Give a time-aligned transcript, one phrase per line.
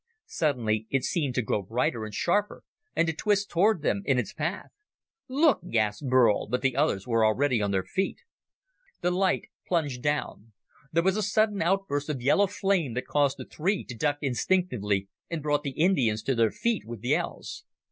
[0.25, 2.63] Suddenly it seemed to grow brighter and sharper
[2.95, 4.71] and to twist toward them in its path.
[5.27, 8.17] "Look!" gasped Burl, but the others were already on their feet.
[9.01, 10.53] The light plunged down.
[10.91, 15.07] There was a sudden outburst of yellow flame that caused the three to duck instinctively,
[15.29, 17.63] and brought the Indians to their feet with yells.